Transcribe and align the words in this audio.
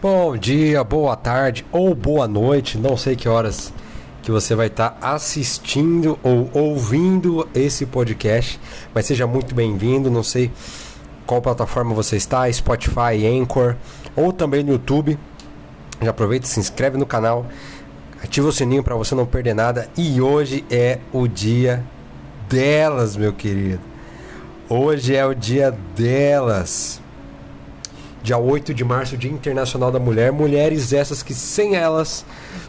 Bom 0.00 0.36
dia, 0.36 0.84
boa 0.84 1.16
tarde 1.16 1.66
ou 1.72 1.92
boa 1.92 2.28
noite, 2.28 2.78
não 2.78 2.96
sei 2.96 3.16
que 3.16 3.28
horas 3.28 3.72
que 4.22 4.30
você 4.30 4.54
vai 4.54 4.68
estar 4.68 4.90
tá 4.90 5.08
assistindo 5.08 6.16
ou 6.22 6.48
ouvindo 6.54 7.48
esse 7.52 7.84
podcast, 7.84 8.60
mas 8.94 9.06
seja 9.06 9.26
muito 9.26 9.56
bem-vindo. 9.56 10.08
Não 10.08 10.22
sei 10.22 10.52
qual 11.26 11.42
plataforma 11.42 11.96
você 11.96 12.16
está, 12.16 12.48
Spotify, 12.52 13.26
Anchor 13.26 13.74
ou 14.14 14.32
também 14.32 14.62
no 14.62 14.70
YouTube. 14.70 15.18
Já 16.00 16.10
aproveita, 16.10 16.46
se 16.46 16.60
inscreve 16.60 16.96
no 16.96 17.04
canal, 17.04 17.46
ativa 18.22 18.46
o 18.46 18.52
sininho 18.52 18.84
para 18.84 18.94
você 18.94 19.16
não 19.16 19.26
perder 19.26 19.54
nada. 19.54 19.88
E 19.96 20.20
hoje 20.20 20.64
é 20.70 21.00
o 21.12 21.26
dia 21.26 21.84
delas, 22.48 23.16
meu 23.16 23.32
querido. 23.32 23.80
Hoje 24.68 25.16
é 25.16 25.26
o 25.26 25.34
dia 25.34 25.76
delas 25.96 27.02
dia 28.22 28.38
8 28.38 28.74
de 28.74 28.84
março, 28.84 29.16
Dia 29.16 29.30
Internacional 29.30 29.90
da 29.90 29.98
Mulher. 29.98 30.32
Mulheres 30.32 30.92
essas 30.92 31.22
que 31.22 31.34
sem 31.34 31.76
elas 31.76 32.24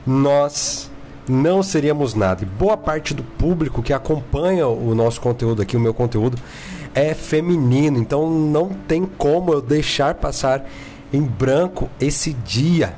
nós 0.06 0.90
não 1.28 1.62
seríamos 1.62 2.14
nada. 2.14 2.44
E 2.44 2.46
boa 2.46 2.76
parte 2.76 3.14
do 3.14 3.23
público 3.23 3.84
que 3.84 3.94
acompanha 3.94 4.68
o 4.68 4.94
nosso 4.96 5.22
conteúdo 5.22 5.62
aqui, 5.62 5.78
o 5.78 5.80
meu 5.80 5.94
conteúdo, 5.94 6.38
é 6.94 7.14
feminino. 7.14 7.98
Então 7.98 8.30
não 8.30 8.70
tem 8.70 9.06
como 9.06 9.54
eu 9.54 9.62
deixar 9.62 10.16
passar 10.16 10.68
em 11.14 11.22
branco 11.22 11.90
esse 12.00 12.34
dia. 12.34 12.94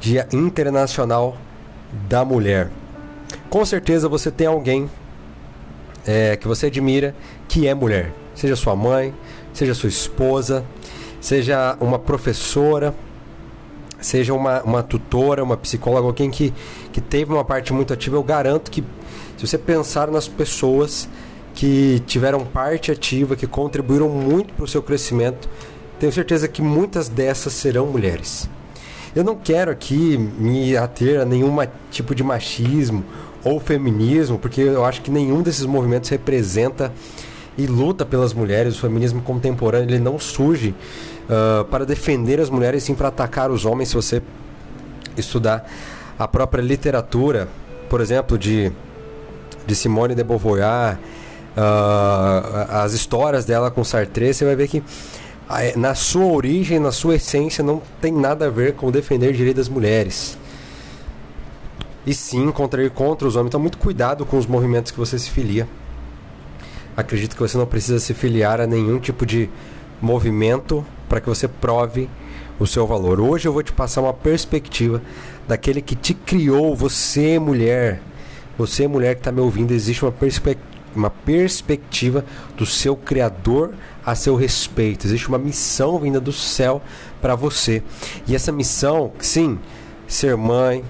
Dia 0.00 0.28
Internacional 0.32 1.36
da 2.08 2.24
Mulher. 2.24 2.70
Com 3.48 3.64
certeza 3.64 4.08
você 4.08 4.30
tem 4.30 4.46
alguém 4.46 4.90
é, 6.06 6.36
que 6.36 6.46
você 6.46 6.66
admira 6.66 7.14
que 7.48 7.66
é 7.66 7.74
mulher. 7.74 8.12
Seja 8.34 8.54
sua 8.54 8.76
mãe, 8.76 9.14
seja 9.52 9.74
sua 9.74 9.88
esposa, 9.88 10.64
seja 11.26 11.76
uma 11.80 11.98
professora, 11.98 12.94
seja 14.00 14.32
uma, 14.32 14.62
uma 14.62 14.80
tutora, 14.80 15.42
uma 15.42 15.56
psicóloga, 15.56 16.06
alguém 16.06 16.30
que, 16.30 16.54
que 16.92 17.00
teve 17.00 17.32
uma 17.32 17.44
parte 17.44 17.72
muito 17.72 17.92
ativa, 17.92 18.14
eu 18.14 18.22
garanto 18.22 18.70
que 18.70 18.80
se 19.36 19.44
você 19.44 19.58
pensar 19.58 20.08
nas 20.08 20.28
pessoas 20.28 21.08
que 21.52 22.00
tiveram 22.06 22.44
parte 22.44 22.92
ativa, 22.92 23.34
que 23.34 23.44
contribuíram 23.44 24.08
muito 24.08 24.54
para 24.54 24.64
o 24.64 24.68
seu 24.68 24.80
crescimento, 24.80 25.48
tenho 25.98 26.12
certeza 26.12 26.46
que 26.46 26.62
muitas 26.62 27.08
dessas 27.08 27.54
serão 27.54 27.86
mulheres. 27.86 28.48
Eu 29.12 29.24
não 29.24 29.34
quero 29.34 29.72
aqui 29.72 30.16
me 30.16 30.76
ater 30.76 31.20
a 31.20 31.24
nenhum 31.24 31.56
tipo 31.90 32.14
de 32.14 32.22
machismo 32.22 33.04
ou 33.42 33.58
feminismo, 33.58 34.38
porque 34.38 34.60
eu 34.60 34.84
acho 34.84 35.02
que 35.02 35.10
nenhum 35.10 35.42
desses 35.42 35.66
movimentos 35.66 36.08
representa 36.08 36.92
e 37.56 37.66
luta 37.66 38.04
pelas 38.04 38.32
mulheres. 38.32 38.76
O 38.76 38.80
feminismo 38.80 39.22
contemporâneo 39.22 39.88
ele 39.88 39.98
não 39.98 40.18
surge 40.18 40.74
uh, 41.28 41.64
para 41.66 41.84
defender 41.84 42.40
as 42.40 42.50
mulheres, 42.50 42.82
sim 42.82 42.94
para 42.94 43.08
atacar 43.08 43.50
os 43.50 43.64
homens. 43.64 43.88
Se 43.88 43.94
você 43.94 44.22
estudar 45.16 45.68
a 46.18 46.26
própria 46.28 46.62
literatura, 46.62 47.48
por 47.88 48.00
exemplo, 48.00 48.38
de, 48.38 48.72
de 49.66 49.74
Simone 49.74 50.14
de 50.14 50.24
Beauvoir, 50.24 50.98
uh, 51.56 52.66
as 52.70 52.92
histórias 52.92 53.44
dela 53.44 53.70
com 53.70 53.82
Sartre, 53.84 54.32
você 54.32 54.44
vai 54.44 54.56
ver 54.56 54.68
que 54.68 54.82
na 55.76 55.94
sua 55.94 56.26
origem, 56.26 56.80
na 56.80 56.90
sua 56.90 57.14
essência, 57.14 57.62
não 57.62 57.80
tem 58.00 58.12
nada 58.12 58.46
a 58.46 58.50
ver 58.50 58.74
com 58.74 58.90
defender 58.90 59.32
direitos 59.32 59.66
das 59.66 59.68
mulheres. 59.68 60.36
E 62.04 62.12
sim 62.14 62.50
contra 62.50 62.88
contra 62.90 63.26
os 63.26 63.36
homens. 63.36 63.48
Então, 63.48 63.60
muito 63.60 63.78
cuidado 63.78 64.24
com 64.26 64.38
os 64.38 64.46
movimentos 64.46 64.90
que 64.92 64.98
você 64.98 65.18
se 65.18 65.30
filia. 65.30 65.68
Acredito 66.96 67.34
que 67.34 67.42
você 67.42 67.58
não 67.58 67.66
precisa 67.66 67.98
se 67.98 68.14
filiar 68.14 68.60
a 68.60 68.66
nenhum 68.66 68.98
tipo 68.98 69.26
de 69.26 69.50
movimento 70.00 70.84
para 71.08 71.20
que 71.20 71.28
você 71.28 71.46
prove 71.46 72.08
o 72.58 72.66
seu 72.66 72.86
valor. 72.86 73.20
Hoje 73.20 73.46
eu 73.46 73.52
vou 73.52 73.62
te 73.62 73.72
passar 73.72 74.00
uma 74.00 74.14
perspectiva 74.14 75.02
daquele 75.46 75.82
que 75.82 75.94
te 75.94 76.14
criou, 76.14 76.74
você 76.74 77.38
mulher. 77.38 78.00
Você 78.56 78.88
mulher 78.88 79.14
que 79.14 79.20
está 79.20 79.30
me 79.30 79.40
ouvindo, 79.40 79.72
existe 79.72 80.02
uma, 80.04 80.12
perspe 80.12 80.56
uma 80.94 81.10
perspectiva 81.10 82.24
do 82.56 82.64
seu 82.64 82.96
Criador 82.96 83.74
a 84.04 84.14
seu 84.14 84.34
respeito. 84.34 85.06
Existe 85.06 85.28
uma 85.28 85.36
missão 85.36 85.98
vinda 85.98 86.18
do 86.18 86.32
céu 86.32 86.80
para 87.20 87.34
você. 87.34 87.82
E 88.26 88.34
essa 88.34 88.50
missão, 88.50 89.12
sim, 89.18 89.58
ser 90.08 90.34
mãe, 90.36 90.82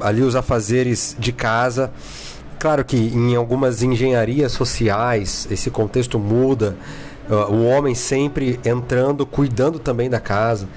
ali 0.00 0.22
os 0.22 0.36
afazeres 0.36 1.16
de 1.18 1.32
casa. 1.32 1.92
Claro 2.58 2.84
que 2.84 2.96
em 2.96 3.36
algumas 3.36 3.82
engenharias 3.82 4.52
sociais 4.52 5.46
esse 5.50 5.70
contexto 5.70 6.18
muda, 6.18 6.76
Uh, 7.28 7.52
o 7.52 7.66
homem 7.66 7.92
sempre 7.92 8.60
entrando, 8.64 9.26
cuidando 9.26 9.80
também 9.80 10.08
da 10.08 10.20
casa. 10.20 10.68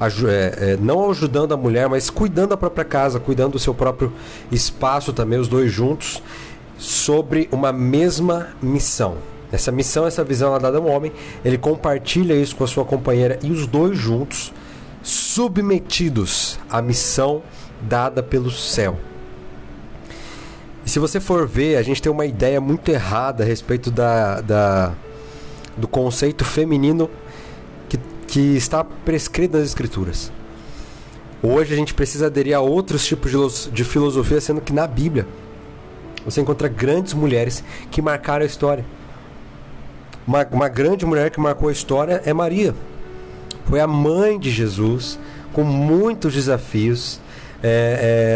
É, 0.00 0.72
é, 0.72 0.76
não 0.78 1.10
ajudando 1.10 1.54
a 1.54 1.56
mulher, 1.56 1.88
mas 1.88 2.10
cuidando 2.10 2.50
da 2.50 2.56
própria 2.58 2.84
casa, 2.84 3.18
cuidando 3.18 3.52
do 3.52 3.58
seu 3.58 3.72
próprio 3.72 4.12
espaço 4.52 5.14
também, 5.14 5.38
os 5.38 5.48
dois 5.48 5.72
juntos, 5.72 6.22
sobre 6.76 7.48
uma 7.50 7.72
mesma 7.72 8.48
missão. 8.60 9.16
Essa 9.50 9.72
missão, 9.72 10.06
essa 10.06 10.22
visão 10.22 10.54
é 10.54 10.58
dada 10.58 10.76
ao 10.76 10.84
homem, 10.84 11.10
ele 11.42 11.56
compartilha 11.56 12.34
isso 12.34 12.54
com 12.54 12.64
a 12.64 12.66
sua 12.66 12.84
companheira 12.84 13.38
e 13.42 13.50
os 13.50 13.66
dois 13.66 13.96
juntos, 13.96 14.52
submetidos 15.02 16.58
à 16.68 16.82
missão 16.82 17.40
dada 17.80 18.22
pelo 18.22 18.50
céu. 18.50 18.98
E 20.84 20.90
se 20.90 20.98
você 20.98 21.18
for 21.18 21.46
ver, 21.46 21.76
a 21.76 21.82
gente 21.82 22.02
tem 22.02 22.12
uma 22.12 22.26
ideia 22.26 22.60
muito 22.60 22.90
errada 22.90 23.42
a 23.42 23.46
respeito 23.46 23.90
da, 23.90 24.40
da 24.40 24.92
do 25.76 25.88
conceito 25.88 26.44
feminino 26.44 27.10
que, 27.88 27.98
que 28.26 28.56
está 28.56 28.84
prescrito 28.84 29.56
nas 29.56 29.66
escrituras. 29.66 30.30
Hoje 31.42 31.74
a 31.74 31.76
gente 31.76 31.92
precisa 31.92 32.26
aderir 32.26 32.56
a 32.56 32.60
outros 32.60 33.04
tipos 33.04 33.68
de 33.72 33.84
filosofia, 33.84 34.40
sendo 34.40 34.60
que 34.60 34.72
na 34.72 34.86
Bíblia 34.86 35.26
você 36.24 36.40
encontra 36.40 36.68
grandes 36.68 37.12
mulheres 37.12 37.62
que 37.90 38.00
marcaram 38.00 38.44
a 38.44 38.46
história. 38.46 38.84
Uma, 40.26 40.46
uma 40.50 40.68
grande 40.68 41.04
mulher 41.04 41.30
que 41.30 41.38
marcou 41.38 41.68
a 41.68 41.72
história 41.72 42.22
é 42.24 42.32
Maria. 42.32 42.74
Foi 43.66 43.80
a 43.80 43.86
mãe 43.86 44.38
de 44.38 44.50
Jesus, 44.50 45.18
com 45.52 45.64
muitos 45.64 46.32
desafios. 46.32 47.20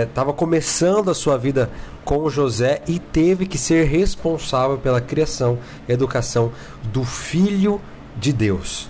Estava 0.06 0.30
é, 0.30 0.32
é, 0.32 0.36
começando 0.36 1.10
a 1.10 1.14
sua 1.14 1.36
vida 1.38 1.70
com 2.08 2.30
José 2.30 2.80
e 2.88 2.98
teve 2.98 3.44
que 3.44 3.58
ser 3.58 3.84
responsável 3.84 4.78
pela 4.78 4.98
criação 4.98 5.58
e 5.86 5.92
educação 5.92 6.50
do 6.84 7.04
filho 7.04 7.78
de 8.16 8.32
Deus. 8.32 8.88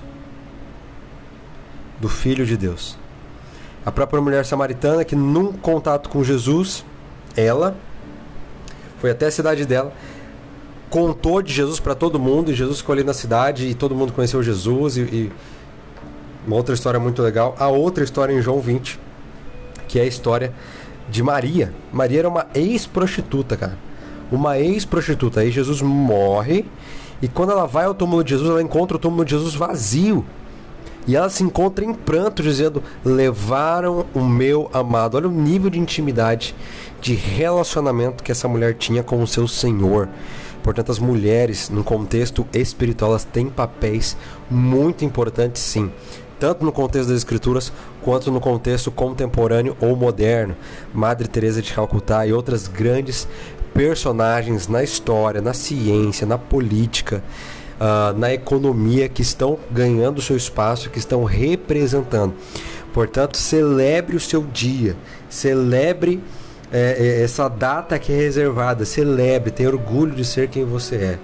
Do 2.00 2.08
filho 2.08 2.46
de 2.46 2.56
Deus. 2.56 2.96
A 3.84 3.90
própria 3.90 4.22
mulher 4.22 4.46
samaritana 4.46 5.04
que 5.04 5.16
num 5.16 5.52
contato 5.52 6.08
com 6.08 6.22
Jesus, 6.22 6.84
ela 7.36 7.76
foi 9.00 9.10
até 9.10 9.26
a 9.26 9.32
cidade 9.32 9.66
dela, 9.66 9.92
contou 10.88 11.42
de 11.42 11.52
Jesus 11.52 11.80
para 11.80 11.96
todo 11.96 12.20
mundo, 12.20 12.52
e 12.52 12.54
Jesus 12.54 12.78
ficou 12.78 12.92
ali 12.92 13.02
na 13.02 13.14
cidade 13.14 13.66
e 13.66 13.74
todo 13.74 13.96
mundo 13.96 14.12
conheceu 14.12 14.44
Jesus 14.44 14.96
e, 14.96 15.00
e 15.00 15.32
uma 16.46 16.54
outra 16.54 16.72
história 16.72 17.00
muito 17.00 17.20
legal. 17.20 17.56
A 17.58 17.66
outra 17.66 18.04
história 18.04 18.32
em 18.32 18.40
João 18.40 18.60
20, 18.60 18.96
que 19.88 19.98
é 19.98 20.02
a 20.02 20.06
história 20.06 20.54
de 21.10 21.22
Maria. 21.22 21.72
Maria 21.92 22.20
era 22.20 22.28
uma 22.28 22.46
ex-prostituta, 22.54 23.56
cara. 23.56 23.78
Uma 24.30 24.58
ex-prostituta. 24.58 25.41
Aí 25.41 25.50
Jesus 25.50 25.80
morre. 25.80 26.64
E 27.20 27.28
quando 27.28 27.52
ela 27.52 27.66
vai 27.66 27.86
ao 27.86 27.94
túmulo 27.94 28.22
de 28.22 28.30
Jesus, 28.30 28.50
ela 28.50 28.62
encontra 28.62 28.96
o 28.96 29.00
túmulo 29.00 29.24
de 29.24 29.32
Jesus 29.32 29.54
vazio. 29.54 30.24
E 31.06 31.16
ela 31.16 31.30
se 31.30 31.42
encontra 31.42 31.84
em 31.84 31.94
pranto, 31.94 32.42
dizendo: 32.42 32.82
Levaram 33.04 34.06
o 34.14 34.20
meu 34.20 34.70
amado. 34.72 35.16
Olha 35.16 35.28
o 35.28 35.32
nível 35.32 35.70
de 35.70 35.78
intimidade, 35.78 36.54
de 37.00 37.14
relacionamento 37.14 38.22
que 38.22 38.30
essa 38.30 38.47
mulher 38.47 38.74
tinha 38.74 39.02
com 39.02 39.22
o 39.22 39.26
seu 39.26 39.48
Senhor. 39.48 40.08
Portanto, 40.62 40.92
as 40.92 40.98
mulheres, 40.98 41.70
no 41.70 41.82
contexto 41.82 42.47
espiritual, 42.52 43.12
elas 43.12 43.24
têm 43.24 43.48
papéis 43.48 44.16
muito 44.50 45.04
importantes, 45.04 45.62
sim 45.62 45.91
tanto 46.38 46.65
no 46.65 46.72
contexto 46.72 47.09
das 47.09 47.19
escrituras 47.19 47.72
quanto 48.03 48.30
no 48.30 48.41
contexto 48.41 48.91
contemporâneo 48.91 49.77
ou 49.80 49.97
moderno. 49.97 50.57
Madre 50.92 51.28
Teresa 51.28 51.60
de 51.60 51.72
Calcutá 51.72 52.27
e 52.27 52.33
outras 52.33 52.68
grandes 52.68 53.28
personagens 53.74 54.68
na 54.68 54.83
história, 54.83 55.41
na 55.41 55.53
ciência, 55.53 56.27
na 56.27 56.39
política, 56.39 57.22
uh, 57.80 58.16
na 58.18 58.33
economia 58.33 59.09
que 59.09 59.22
estão 59.22 59.59
ganhando 59.71 60.22
seu 60.22 60.36
espaço, 60.36 60.91
que 60.91 60.98
estão 60.98 61.24
representando. 61.24 62.34
Portanto, 62.92 63.36
celebre 63.36 64.16
o 64.16 64.21
seu 64.21 64.42
dia, 64.42 64.97
celebre 65.28 66.21
é, 66.72 67.22
essa 67.22 67.48
data 67.48 67.98
que 67.98 68.12
é 68.12 68.16
reservada, 68.16 68.84
celebre, 68.84 69.51
tenha 69.51 69.68
orgulho 69.68 70.15
de 70.15 70.24
ser 70.24 70.48
quem 70.48 70.65
você 70.65 70.97
é 70.97 71.18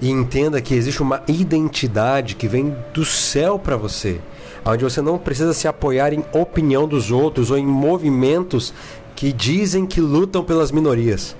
e 0.00 0.10
entenda 0.10 0.60
que 0.60 0.74
existe 0.74 1.02
uma 1.02 1.22
identidade 1.26 2.36
que 2.36 2.48
vem 2.48 2.76
do 2.92 3.04
céu 3.04 3.58
para 3.58 3.76
você, 3.76 4.20
onde 4.64 4.84
você 4.84 5.00
não 5.00 5.18
precisa 5.18 5.52
se 5.52 5.66
apoiar 5.66 6.12
em 6.12 6.24
opinião 6.32 6.86
dos 6.86 7.10
outros 7.10 7.50
ou 7.50 7.58
em 7.58 7.66
movimentos 7.66 8.74
que 9.14 9.32
dizem 9.32 9.86
que 9.86 10.00
lutam 10.00 10.44
pelas 10.44 10.70
minorias. 10.70 11.34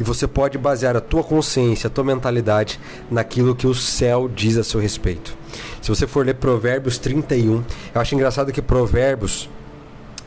E 0.00 0.02
você 0.02 0.26
pode 0.26 0.56
basear 0.56 0.96
a 0.96 1.00
tua 1.00 1.22
consciência, 1.22 1.86
a 1.86 1.90
tua 1.90 2.02
mentalidade 2.02 2.80
naquilo 3.10 3.54
que 3.54 3.66
o 3.66 3.74
céu 3.74 4.28
diz 4.28 4.56
a 4.56 4.64
seu 4.64 4.80
respeito. 4.80 5.36
Se 5.82 5.88
você 5.90 6.06
for 6.06 6.24
ler 6.24 6.34
Provérbios 6.34 6.98
31, 6.98 7.62
eu 7.94 8.00
acho 8.00 8.14
engraçado 8.14 8.50
que 8.52 8.62
Provérbios, 8.62 9.50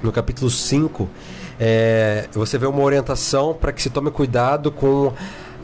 no 0.03 0.11
capítulo 0.11 0.51
5, 0.51 1.09
é, 1.59 2.27
você 2.33 2.57
vê 2.57 2.67
uma 2.67 2.81
orientação 2.81 3.53
para 3.53 3.71
que 3.71 3.81
se 3.81 3.89
tome 3.89 4.11
cuidado 4.11 4.71
com 4.71 5.11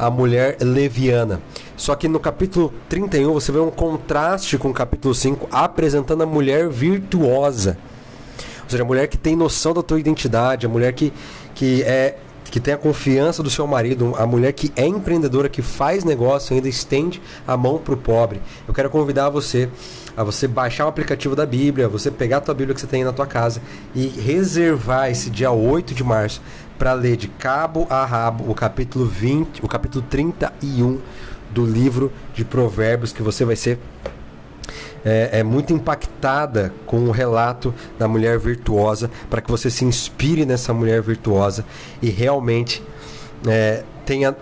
a 0.01 0.09
mulher 0.09 0.57
leviana. 0.59 1.39
Só 1.77 1.93
que 1.93 2.07
no 2.07 2.19
capítulo 2.19 2.73
31 2.89 3.33
você 3.33 3.51
vê 3.51 3.59
um 3.59 3.69
contraste 3.69 4.57
com 4.57 4.71
o 4.71 4.73
capítulo 4.73 5.13
5, 5.13 5.47
apresentando 5.51 6.23
a 6.23 6.25
mulher 6.25 6.67
virtuosa. 6.67 7.77
Ou 8.63 8.69
seja, 8.69 8.81
a 8.81 8.85
mulher 8.85 9.07
que 9.07 9.17
tem 9.17 9.35
noção 9.35 9.75
da 9.75 9.83
tua 9.83 9.99
identidade, 9.99 10.65
a 10.65 10.69
mulher 10.69 10.91
que, 10.93 11.13
que 11.53 11.83
é 11.83 12.17
que 12.49 12.59
tem 12.59 12.73
a 12.73 12.77
confiança 12.77 13.41
do 13.41 13.49
seu 13.49 13.65
marido, 13.65 14.13
a 14.17 14.25
mulher 14.25 14.51
que 14.51 14.73
é 14.75 14.85
empreendedora, 14.85 15.47
que 15.47 15.61
faz 15.61 16.03
negócio, 16.03 16.53
ainda 16.53 16.67
estende 16.67 17.21
a 17.47 17.55
mão 17.55 17.77
para 17.77 17.93
o 17.93 17.97
pobre. 17.97 18.41
Eu 18.67 18.73
quero 18.73 18.89
convidar 18.89 19.29
você 19.29 19.69
a 20.17 20.23
você 20.23 20.49
baixar 20.49 20.85
o 20.85 20.89
aplicativo 20.89 21.33
da 21.33 21.45
Bíblia, 21.45 21.87
você 21.87 22.11
pegar 22.11 22.37
a 22.37 22.41
tua 22.41 22.53
Bíblia 22.53 22.75
que 22.75 22.81
você 22.81 22.87
tem 22.87 23.05
na 23.05 23.13
tua 23.13 23.25
casa 23.25 23.61
e 23.95 24.07
reservar 24.07 25.09
esse 25.09 25.29
dia 25.29 25.49
8 25.49 25.93
de 25.93 26.03
março 26.03 26.41
para 26.81 26.93
ler 26.93 27.15
de 27.15 27.27
cabo 27.27 27.85
a 27.91 28.03
rabo 28.03 28.49
o 28.49 28.55
capítulo 28.55 29.05
20, 29.05 29.63
o 29.63 29.67
capítulo 29.67 30.03
31 30.09 30.99
do 31.51 31.63
livro 31.63 32.11
de 32.33 32.43
Provérbios, 32.43 33.13
que 33.13 33.21
você 33.21 33.45
vai 33.45 33.55
ser 33.55 33.77
é, 35.05 35.29
é, 35.31 35.43
muito 35.43 35.71
impactada 35.71 36.73
com 36.87 37.01
o 37.01 37.11
relato 37.11 37.71
da 37.99 38.07
mulher 38.07 38.39
virtuosa, 38.39 39.11
para 39.29 39.41
que 39.41 39.51
você 39.51 39.69
se 39.69 39.85
inspire 39.85 40.43
nessa 40.43 40.73
mulher 40.73 41.03
virtuosa 41.03 41.63
e 42.01 42.09
realmente 42.09 42.81
é, 43.47 43.83
tenha 44.03 44.35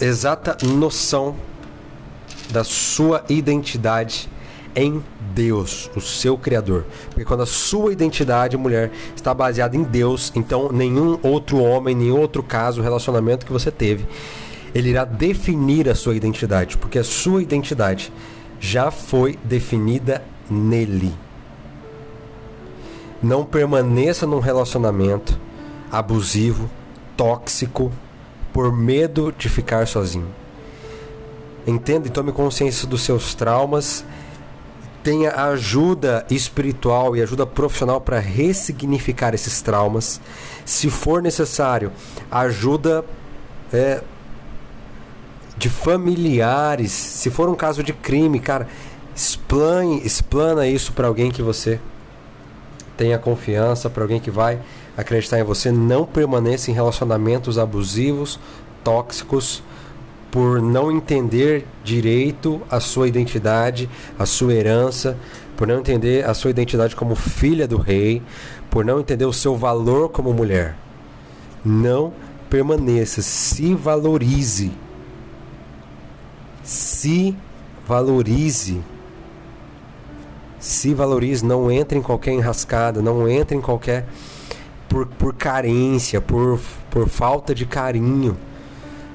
exata 0.00 0.56
noção 0.66 1.36
da 2.50 2.64
sua 2.64 3.24
identidade 3.28 4.28
em 4.74 5.02
Deus, 5.34 5.90
o 5.96 6.00
seu 6.00 6.36
Criador. 6.36 6.84
Porque 7.06 7.24
quando 7.24 7.42
a 7.42 7.46
sua 7.46 7.92
identidade, 7.92 8.56
mulher, 8.56 8.90
está 9.14 9.32
baseada 9.32 9.76
em 9.76 9.82
Deus, 9.82 10.32
então 10.34 10.70
nenhum 10.72 11.18
outro 11.22 11.58
homem, 11.58 11.94
nenhum 11.94 12.20
outro 12.20 12.42
caso, 12.42 12.82
relacionamento 12.82 13.46
que 13.46 13.52
você 13.52 13.70
teve, 13.70 14.06
ele 14.74 14.90
irá 14.90 15.04
definir 15.04 15.88
a 15.88 15.94
sua 15.94 16.16
identidade, 16.16 16.76
porque 16.76 16.98
a 16.98 17.04
sua 17.04 17.42
identidade 17.42 18.12
já 18.58 18.90
foi 18.90 19.38
definida 19.44 20.22
nele. 20.50 21.12
Não 23.22 23.44
permaneça 23.44 24.26
num 24.26 24.40
relacionamento 24.40 25.38
abusivo, 25.90 26.68
tóxico, 27.16 27.92
por 28.52 28.72
medo 28.72 29.32
de 29.36 29.48
ficar 29.48 29.86
sozinho. 29.86 30.28
Entenda 31.66 32.06
e 32.06 32.10
tome 32.10 32.30
consciência 32.32 32.86
dos 32.86 33.02
seus 33.02 33.34
traumas. 33.34 34.04
Tenha 35.04 35.32
ajuda 35.50 36.26
espiritual 36.30 37.14
e 37.14 37.22
ajuda 37.22 37.46
profissional 37.46 38.00
para 38.00 38.18
ressignificar 38.18 39.34
esses 39.34 39.62
traumas. 39.62 40.20
Se 40.64 40.90
for 40.90 41.22
necessário, 41.22 41.92
ajuda 42.30 43.04
é, 43.72 44.02
de 45.56 45.68
familiares, 45.68 46.90
se 46.90 47.30
for 47.30 47.48
um 47.48 47.54
caso 47.54 47.82
de 47.82 47.92
crime, 47.92 48.40
cara, 48.40 48.66
explane, 49.14 50.00
explana 50.04 50.66
isso 50.66 50.92
para 50.92 51.06
alguém 51.06 51.30
que 51.30 51.42
você 51.42 51.78
tenha 52.96 53.18
confiança, 53.18 53.90
para 53.90 54.04
alguém 54.04 54.20
que 54.20 54.30
vai 54.30 54.58
acreditar 54.96 55.38
em 55.38 55.44
você, 55.44 55.70
não 55.70 56.04
permaneça 56.04 56.70
em 56.70 56.74
relacionamentos 56.74 57.58
abusivos, 57.58 58.38
tóxicos, 58.82 59.62
por 60.34 60.60
não 60.60 60.90
entender 60.90 61.64
direito 61.84 62.60
a 62.68 62.80
sua 62.80 63.06
identidade, 63.06 63.88
a 64.18 64.26
sua 64.26 64.52
herança, 64.52 65.16
por 65.56 65.68
não 65.68 65.78
entender 65.78 66.28
a 66.28 66.34
sua 66.34 66.50
identidade 66.50 66.96
como 66.96 67.14
filha 67.14 67.68
do 67.68 67.76
rei, 67.76 68.20
por 68.68 68.84
não 68.84 68.98
entender 68.98 69.26
o 69.26 69.32
seu 69.32 69.54
valor 69.54 70.08
como 70.08 70.34
mulher. 70.34 70.74
Não 71.64 72.12
permaneça, 72.50 73.22
se 73.22 73.76
valorize 73.76 74.72
se 76.64 77.36
valorize. 77.86 78.80
Se 80.58 80.94
valorize, 80.94 81.44
não 81.44 81.70
entre 81.70 81.98
em 81.98 82.02
qualquer 82.02 82.32
enrascada, 82.32 83.02
não 83.02 83.28
entre 83.28 83.54
em 83.54 83.60
qualquer 83.60 84.06
por, 84.88 85.06
por 85.06 85.34
carência, 85.34 86.22
por, 86.22 86.58
por 86.90 87.06
falta 87.06 87.54
de 87.54 87.66
carinho, 87.66 88.36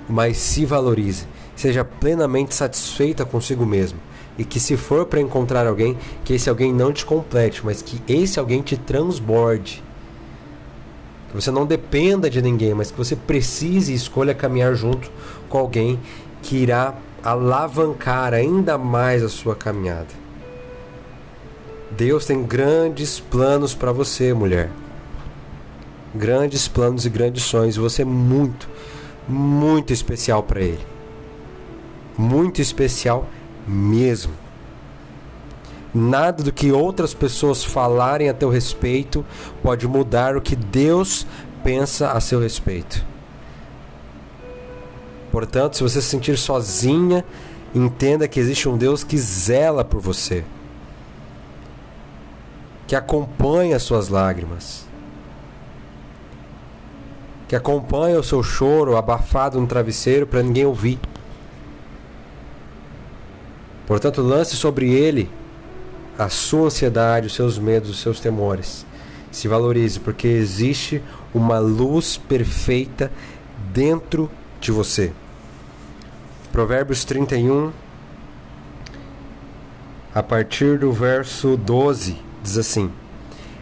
mas 0.09 0.37
se 0.37 0.65
valorize. 0.65 1.27
Seja 1.55 1.85
plenamente 1.85 2.55
satisfeita 2.55 3.23
consigo 3.23 3.65
mesmo. 3.65 3.99
E 4.37 4.43
que 4.43 4.59
se 4.59 4.75
for 4.75 5.05
para 5.05 5.21
encontrar 5.21 5.67
alguém, 5.67 5.97
que 6.23 6.33
esse 6.33 6.49
alguém 6.49 6.73
não 6.73 6.91
te 6.91 7.05
complete, 7.05 7.61
mas 7.63 7.81
que 7.81 8.01
esse 8.11 8.39
alguém 8.39 8.61
te 8.61 8.75
transborde. 8.75 9.83
Que 11.29 11.35
você 11.35 11.51
não 11.51 11.65
dependa 11.65 12.29
de 12.29 12.41
ninguém, 12.41 12.73
mas 12.73 12.89
que 12.89 12.97
você 12.97 13.15
precise 13.15 13.91
e 13.91 13.95
escolha 13.95 14.33
caminhar 14.33 14.73
junto 14.73 15.11
com 15.47 15.57
alguém 15.57 15.99
que 16.41 16.55
irá 16.55 16.95
alavancar 17.23 18.33
ainda 18.33 18.77
mais 18.77 19.23
a 19.23 19.29
sua 19.29 19.55
caminhada. 19.55 20.07
Deus 21.91 22.25
tem 22.25 22.43
grandes 22.43 23.19
planos 23.19 23.75
para 23.75 23.91
você, 23.91 24.33
mulher. 24.33 24.69
Grandes 26.15 26.67
planos 26.67 27.05
e 27.05 27.09
grandes 27.09 27.43
sonhos. 27.43 27.75
Você 27.75 28.03
é 28.03 28.05
muito, 28.05 28.69
muito 29.29 29.93
especial 29.93 30.41
para 30.41 30.59
Ele. 30.59 30.85
Muito 32.17 32.61
especial 32.61 33.27
mesmo. 33.67 34.33
Nada 35.93 36.43
do 36.43 36.51
que 36.51 36.71
outras 36.71 37.13
pessoas 37.13 37.63
falarem 37.63 38.29
a 38.29 38.33
teu 38.33 38.49
respeito 38.49 39.25
pode 39.63 39.87
mudar 39.87 40.35
o 40.35 40.41
que 40.41 40.55
Deus 40.55 41.25
pensa 41.63 42.11
a 42.11 42.19
seu 42.19 42.39
respeito. 42.39 43.05
Portanto, 45.31 45.77
se 45.77 45.83
você 45.83 46.01
se 46.01 46.07
sentir 46.07 46.37
sozinha, 46.37 47.23
entenda 47.73 48.27
que 48.27 48.39
existe 48.39 48.67
um 48.67 48.77
Deus 48.77 49.03
que 49.03 49.17
zela 49.17 49.85
por 49.85 50.01
você, 50.01 50.43
que 52.87 52.95
acompanha 52.95 53.75
as 53.75 53.83
suas 53.83 54.09
lágrimas, 54.09 54.88
que 57.49 57.55
acompanha 57.55 58.19
o 58.19 58.23
seu 58.23 58.43
choro 58.43 58.95
abafado 58.95 59.59
no 59.59 59.65
travesseiro 59.65 60.27
para 60.27 60.43
ninguém 60.43 60.67
ouvir. 60.67 60.99
Portanto, 63.87 64.21
lance 64.21 64.55
sobre 64.55 64.93
ele 64.93 65.27
a 66.15 66.29
sua 66.29 66.67
ansiedade, 66.67 67.25
os 67.25 67.33
seus 67.33 67.57
medos, 67.57 67.89
os 67.89 67.99
seus 67.99 68.19
temores. 68.19 68.85
Se 69.31 69.47
valorize, 69.47 69.99
porque 69.99 70.27
existe 70.27 71.01
uma 71.33 71.57
luz 71.57 72.17
perfeita 72.17 73.11
dentro 73.73 74.29
de 74.61 74.71
você. 74.71 75.11
Provérbios 76.51 77.03
31, 77.03 77.71
a 80.13 80.21
partir 80.21 80.77
do 80.77 80.91
verso 80.91 81.57
12, 81.57 82.15
diz 82.43 82.59
assim: 82.59 82.91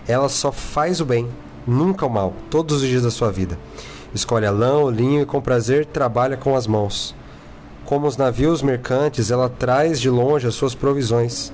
Ela 0.05 0.27
só 0.27 0.51
faz 0.51 0.99
o 0.99 1.05
bem, 1.05 1.29
nunca 1.67 2.05
o 2.05 2.09
mal, 2.09 2.33
todos 2.49 2.81
os 2.81 2.87
dias 2.87 3.03
da 3.03 3.11
sua 3.11 3.31
vida. 3.31 3.57
Escolhe 4.13 4.45
a 4.45 4.51
lã, 4.51 4.77
o 4.77 4.89
linho 4.89 5.21
e 5.21 5.25
com 5.25 5.41
prazer 5.41 5.85
trabalha 5.85 6.37
com 6.37 6.55
as 6.55 6.65
mãos. 6.65 7.13
Como 7.85 8.07
os 8.07 8.17
navios 8.17 8.61
mercantes, 8.61 9.29
ela 9.29 9.49
traz 9.49 9.99
de 9.99 10.09
longe 10.09 10.47
as 10.47 10.55
suas 10.55 10.73
provisões. 10.73 11.51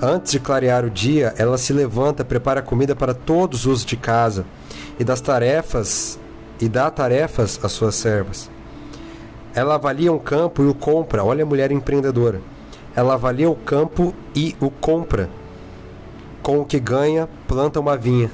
Antes 0.00 0.32
de 0.32 0.40
clarear 0.40 0.84
o 0.84 0.90
dia, 0.90 1.34
ela 1.36 1.58
se 1.58 1.72
levanta, 1.72 2.24
prepara 2.24 2.62
comida 2.62 2.94
para 2.94 3.12
todos 3.12 3.66
os 3.66 3.84
de 3.84 3.96
casa 3.96 4.46
e 4.98 5.04
das 5.04 5.20
tarefas 5.20 6.18
e 6.60 6.68
dá 6.68 6.90
tarefas 6.90 7.58
às 7.62 7.72
suas 7.72 7.96
servas. 7.96 8.48
Ela 9.54 9.74
avalia 9.74 10.12
um 10.12 10.18
campo 10.18 10.62
e 10.62 10.66
o 10.66 10.74
compra. 10.74 11.24
Olha 11.24 11.42
a 11.42 11.46
mulher 11.46 11.72
empreendedora. 11.72 12.40
Ela 12.94 13.14
avalia 13.14 13.50
o 13.50 13.56
campo 13.56 14.14
e 14.34 14.56
o 14.60 14.70
compra. 14.70 15.28
Com 16.42 16.60
o 16.60 16.64
que 16.64 16.78
ganha, 16.78 17.28
planta 17.46 17.80
uma 17.80 17.96
vinha. 17.96 18.30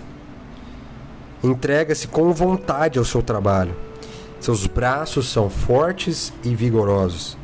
Entrega-se 1.45 2.09
com 2.09 2.33
vontade 2.33 2.99
ao 2.99 3.05
seu 3.05 3.21
trabalho. 3.21 3.77
Seus 4.41 4.67
braços 4.67 5.29
são 5.29 5.51
fortes 5.51 6.33
e 6.43 6.55
vigorosos. 6.55 7.37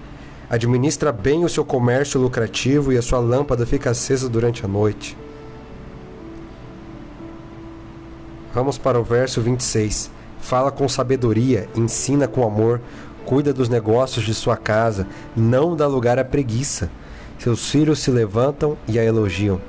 Administra 0.48 1.12
bem 1.12 1.44
o 1.44 1.50
seu 1.50 1.66
comércio 1.66 2.18
lucrativo 2.18 2.94
e 2.94 2.96
a 2.96 3.02
sua 3.02 3.18
lâmpada 3.18 3.66
fica 3.66 3.90
acesa 3.90 4.26
durante 4.26 4.64
a 4.64 4.68
noite. 4.68 5.18
Vamos 8.54 8.78
para 8.78 8.98
o 8.98 9.04
verso 9.04 9.42
26. 9.42 10.10
Fala 10.40 10.72
com 10.72 10.88
sabedoria, 10.88 11.68
ensina 11.76 12.26
com 12.26 12.42
amor, 12.42 12.80
cuida 13.26 13.52
dos 13.52 13.68
negócios 13.68 14.24
de 14.24 14.32
sua 14.32 14.56
casa, 14.56 15.06
não 15.36 15.76
dá 15.76 15.86
lugar 15.86 16.18
à 16.18 16.24
preguiça. 16.24 16.90
Seus 17.38 17.70
filhos 17.70 17.98
se 17.98 18.10
levantam 18.10 18.78
e 18.88 18.98
a 18.98 19.04
elogiam. 19.04 19.60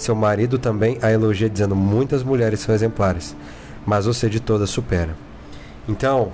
Seu 0.00 0.14
marido 0.14 0.58
também 0.58 0.98
a 1.02 1.10
elogia, 1.12 1.46
dizendo: 1.46 1.76
Muitas 1.76 2.22
mulheres 2.22 2.60
são 2.60 2.74
exemplares, 2.74 3.36
mas 3.84 4.06
você 4.06 4.30
de 4.30 4.40
todas 4.40 4.70
supera. 4.70 5.14
Então, 5.86 6.32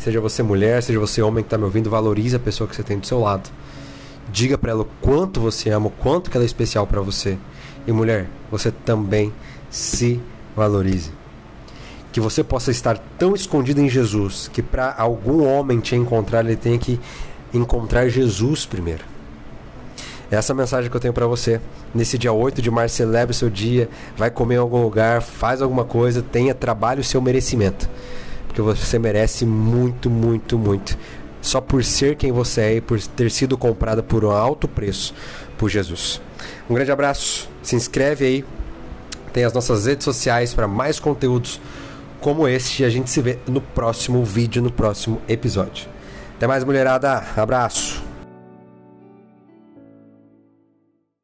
seja 0.00 0.20
você 0.20 0.42
mulher, 0.42 0.82
seja 0.82 0.98
você 0.98 1.22
homem 1.22 1.44
que 1.44 1.46
está 1.46 1.56
me 1.56 1.62
ouvindo, 1.62 1.88
valorize 1.88 2.34
a 2.34 2.40
pessoa 2.40 2.66
que 2.66 2.74
você 2.74 2.82
tem 2.82 2.98
do 2.98 3.06
seu 3.06 3.20
lado. 3.20 3.48
Diga 4.32 4.58
para 4.58 4.72
ela 4.72 4.82
o 4.82 4.88
quanto 5.00 5.40
você 5.40 5.70
ama, 5.70 5.86
o 5.86 5.90
quanto 5.90 6.28
ela 6.34 6.42
é 6.42 6.44
especial 6.44 6.84
para 6.84 7.00
você. 7.00 7.38
E 7.86 7.92
mulher, 7.92 8.28
você 8.50 8.72
também 8.72 9.32
se 9.70 10.20
valorize. 10.56 11.12
Que 12.12 12.18
você 12.18 12.42
possa 12.42 12.72
estar 12.72 12.98
tão 13.16 13.32
escondido 13.32 13.80
em 13.80 13.88
Jesus 13.88 14.50
que 14.52 14.60
para 14.60 14.92
algum 14.98 15.46
homem 15.46 15.78
te 15.78 15.94
encontrar, 15.94 16.44
ele 16.44 16.56
tenha 16.56 16.78
que 16.78 16.98
encontrar 17.54 18.08
Jesus 18.08 18.66
primeiro. 18.66 19.11
Essa 20.32 20.54
mensagem 20.54 20.90
que 20.90 20.96
eu 20.96 21.00
tenho 21.00 21.12
para 21.12 21.26
você. 21.26 21.60
Nesse 21.94 22.16
dia 22.16 22.32
8 22.32 22.62
de 22.62 22.70
março, 22.70 22.96
celebre 22.96 23.32
o 23.32 23.34
seu 23.34 23.50
dia, 23.50 23.86
vai 24.16 24.30
comer 24.30 24.54
em 24.54 24.58
algum 24.58 24.82
lugar, 24.82 25.20
faz 25.20 25.60
alguma 25.60 25.84
coisa, 25.84 26.22
tenha 26.22 26.54
trabalho 26.54 27.02
o 27.02 27.04
seu 27.04 27.20
merecimento. 27.20 27.88
Porque 28.46 28.62
você 28.62 28.98
merece 28.98 29.44
muito, 29.44 30.08
muito, 30.08 30.58
muito. 30.58 30.96
Só 31.42 31.60
por 31.60 31.84
ser 31.84 32.16
quem 32.16 32.32
você 32.32 32.60
é 32.62 32.74
e 32.76 32.80
por 32.80 32.98
ter 32.98 33.30
sido 33.30 33.58
comprada 33.58 34.02
por 34.02 34.24
um 34.24 34.30
alto 34.30 34.66
preço 34.66 35.14
por 35.58 35.68
Jesus. 35.68 36.18
Um 36.68 36.74
grande 36.74 36.90
abraço, 36.90 37.50
se 37.62 37.76
inscreve 37.76 38.24
aí, 38.24 38.44
tem 39.34 39.44
as 39.44 39.52
nossas 39.52 39.84
redes 39.84 40.04
sociais 40.04 40.54
para 40.54 40.66
mais 40.66 40.98
conteúdos 40.98 41.60
como 42.22 42.48
este 42.48 42.82
e 42.82 42.86
a 42.86 42.88
gente 42.88 43.10
se 43.10 43.20
vê 43.20 43.38
no 43.46 43.60
próximo 43.60 44.24
vídeo, 44.24 44.62
no 44.62 44.72
próximo 44.72 45.20
episódio. 45.28 45.88
Até 46.36 46.46
mais, 46.46 46.64
mulherada. 46.64 47.22
Abraço. 47.36 48.11